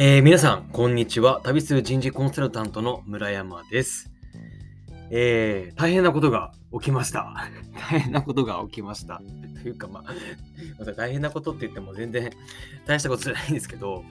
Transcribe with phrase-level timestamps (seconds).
[0.00, 1.40] えー、皆さん、こんにちは。
[1.42, 4.12] 旅する人事コンサルタントの村山です。
[5.10, 7.50] えー、大変なことが起きました。
[7.90, 9.20] 大変なことが起きました。
[9.60, 12.30] というか、まあ、大変なことって言っても全然
[12.86, 14.04] 大したことじゃないんですけど、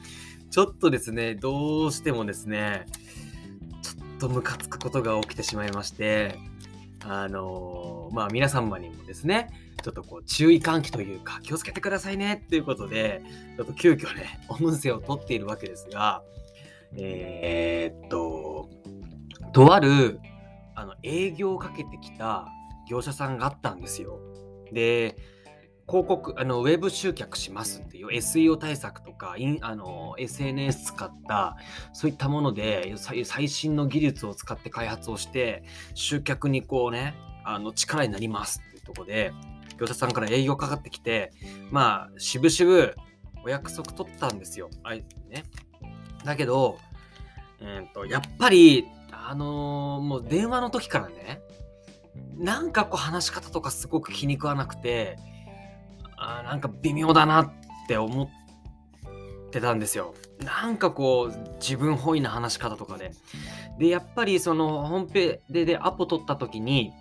[0.52, 2.86] ちょっとですね、どうしてもですね、
[3.82, 6.38] ちょっとムカつくことが起きてしまいまして、
[7.06, 9.48] あのー、まあ皆様にもですね、
[9.88, 13.22] ちょっとこう注意喚起というか気をつけてくださいねっていうことで、
[13.56, 16.24] ちょっと急遽ね、 音声を取っているわけですが、
[16.98, 18.70] えー、っと、
[19.54, 20.20] とある
[20.76, 22.50] あの営業をかけてきた
[22.90, 24.20] 業者さんがあったんですよ。
[24.74, 25.16] で、
[25.88, 31.56] 広告、あのウェブ集客しますっていう SEO 対策とか、インあの SNS 使った
[31.94, 39.32] そういったもので最新の技術を使って開発をして集客にこうね、あの力になりますっていうとこで、
[39.80, 41.32] 業者さんから営業かかってきて、
[41.72, 42.96] まあ、しぶしぶ
[43.44, 44.70] お約束取ったんですよ。
[44.84, 45.04] あね。
[46.24, 46.80] だけど、
[47.60, 51.42] えーと、やっぱり、あのー、もう電話の時からね、
[52.38, 55.18] なんかこう話し方とかすごく気に食わなくて、
[56.18, 57.54] あなんか微妙だなっ
[57.88, 60.14] て思ってたんですよ。
[60.44, 63.12] なんかこう自分本位な話し方とかで。
[63.80, 66.92] で、やっぱりそのホームペででアポ取った時に、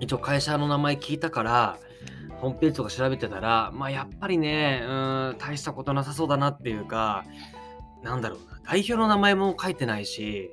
[0.00, 1.78] 一応会社の名前聞いたから、
[2.42, 7.24] ホームページとか調べてたら、まあやっぱりね、うん、大したことなさそうだなっていうか、
[8.02, 10.50] なんだろうな、代表の名前も書いてないし、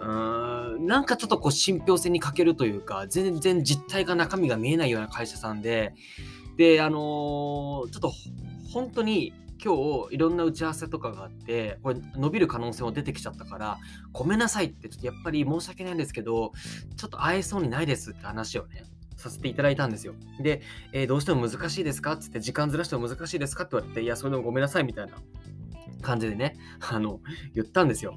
[0.00, 5.94] うーん、なんかちょっとこう信憑性に欠けるというか、全然実態が中身が見えないような会社さんで、
[6.56, 8.12] で、あのー、ちょっと
[8.72, 13.78] 本当に今日いろんな打ち合わせとかがあってこれ伸びる可能性も出てきちゃったから
[14.10, 16.52] ごめんなさいってちょっとやっぱり申し訳ないんですけど
[16.96, 18.84] ちょっと会えそうにないですって話をね
[19.20, 20.14] させていただいたんですよ。
[20.40, 22.12] で、えー、どうしても難しいですか？
[22.12, 23.64] って言って時間ずらしても難しいですか？
[23.64, 25.12] って言われていやそれでもごめんなさいみたいな
[26.02, 26.56] 感じでね
[26.90, 27.20] あの
[27.54, 28.16] 言ったんですよ。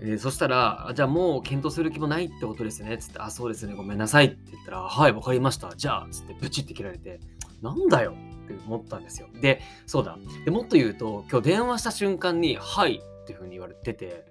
[0.00, 2.98] えー、そしたら、じゃあもう検討する気もないってことですね。
[2.98, 3.74] つって、あ、そうですね。
[3.74, 5.72] ごめんなさいって言ったら、はい、わかりました。
[5.76, 7.20] じゃあ、つってブチって切られて、
[7.62, 8.16] なんだよ？
[8.44, 9.28] って思ったんですよ。
[9.40, 10.18] で、そうだ。
[10.44, 14.26] でもっと言うと、今日電話した瞬間に、はいっていうふうに言われてて、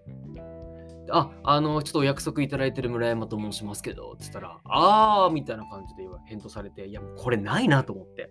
[1.09, 8.29] あ、あの、ちょっとお約束いただいてる村山と申しますけど、つったら、あーみたいな感じで返答されて、いや、これないなと思って。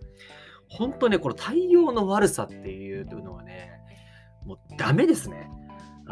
[0.69, 3.71] 本当ね、この対応の悪さっていうのはね、
[4.45, 5.51] もうダメですね。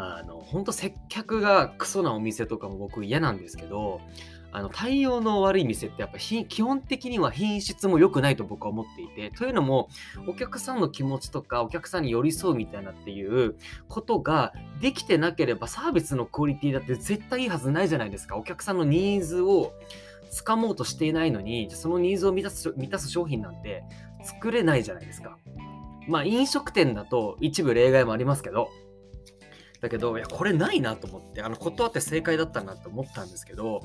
[0.01, 4.01] あの、本当接客がクソなお店とかも僕嫌なんですけど、
[4.53, 9.87] あの対応の悪い店ってやっぱ基本的には品質も良くないと僕は思っていてというのも
[10.27, 13.55] お客さんの気持ちとかお客さんに寄り添うみたいなっていう
[13.87, 18.35] ことができてなければサービスのクオリティだって絶対いいはずないじゃないですか。
[18.35, 19.73] お客さんのニーズを
[20.29, 23.83] つかもうとしていないのにそのニーズを満たす満たす商品なんて
[24.23, 25.37] 作れないじゃないですか。
[26.09, 28.69] まあ飲食店だと一部例外もありますけど
[29.81, 33.81] だけど、いや、これないなと思って、あの、断って正解だったなと思ったんですけど、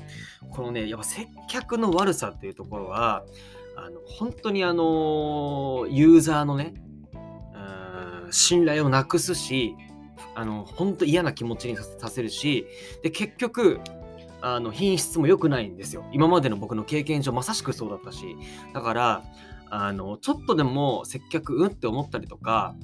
[0.51, 3.25] このね、やっぱ接客の悪さっていうところは、
[3.75, 6.73] あの、本当にあの、ユーザーのね、
[8.31, 9.75] 信頼をなくすし、
[10.35, 12.67] あの、本当嫌な気持ちにさせるし、
[13.01, 13.79] で、結局、
[14.41, 16.05] あの、品質も良くないんですよ。
[16.11, 18.35] 今までの僕の経験上、まさしくそうだったし。
[18.73, 19.23] だから、
[19.69, 22.75] あの、ちょっとでも接客、うんって思ったりとか、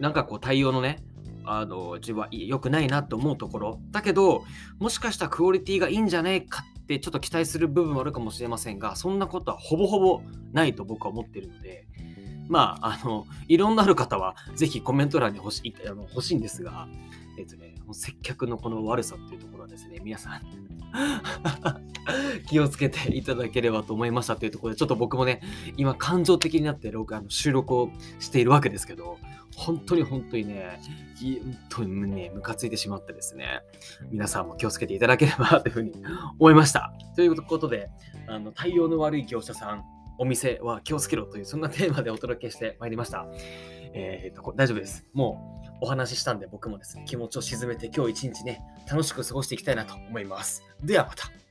[0.00, 1.02] なんかこう対応のね、
[1.50, 3.80] あの自分は良くないなと思うところ。
[3.90, 4.44] だけど
[4.78, 10.22] もしかしたらクオリティがいいんじゃねえかってちょっと期待する部分もあるかもしれませんがそんなことはほぼほぼ
[10.52, 11.86] ないと僕は思ってるので
[12.48, 16.88] まああのいろんなある方はぜひコメント欄に欲しいあの欲しいんですが
[17.38, 20.42] えっとね接客のこの悪さっていうところはですね皆さん。
[22.48, 25.42] 気をつけていただければと思いましたというところでちょっと僕もね
[25.76, 29.18] 今感情的になってあの収録をしているわけですけど
[29.58, 30.80] 本当に本当にね、
[31.20, 33.60] 本当にね、ムカついてしまってですね、
[34.08, 35.92] 皆さんも気をつけていただければというふうに
[36.38, 36.92] 思いました。
[37.16, 37.90] ということで、
[38.28, 39.84] あの対応の悪い業者さん、
[40.16, 43.26] お店は気をつけろという、そんなテーマでお届けしてまいりました。
[43.94, 45.04] えー、と大丈夫です。
[45.12, 50.62] もうお話ししたんで僕もですね、気持ちを沈めて今日一日ね、楽しく過ごしていきたいなと思います。
[50.84, 51.47] ではまた。